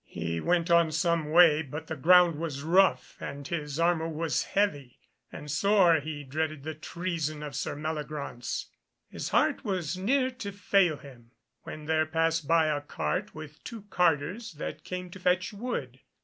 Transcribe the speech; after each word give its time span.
He 0.07 0.39
went 0.41 0.71
on 0.71 0.91
some 0.91 1.29
way, 1.29 1.61
but 1.61 1.85
the 1.85 1.95
ground 1.95 2.33
was 2.39 2.63
rough, 2.63 3.15
and 3.19 3.47
his 3.47 3.79
armour 3.79 4.07
was 4.07 4.45
heavy, 4.45 4.97
and 5.31 5.51
sore 5.51 5.99
he 5.99 6.23
dreaded 6.23 6.63
the 6.63 6.73
treason 6.73 7.43
of 7.43 7.55
Sir 7.55 7.75
Meliagraunce. 7.75 8.65
His 9.11 9.29
heart 9.29 9.63
was 9.63 9.97
near 9.99 10.31
to 10.31 10.51
fail 10.51 10.97
him, 10.97 11.29
when 11.65 11.85
there 11.85 12.07
passed 12.07 12.47
by 12.47 12.65
a 12.65 12.81
cart 12.81 13.35
with 13.35 13.63
two 13.63 13.83
carters 13.91 14.53
that 14.53 14.83
came 14.83 15.11
to 15.11 15.19
fetch 15.19 15.53
wood. 15.53 15.99